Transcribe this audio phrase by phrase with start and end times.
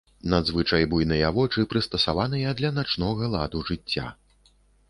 [0.31, 4.07] Надзвычай буйныя вочы, прыстасаваныя для начнога ладу жыцця.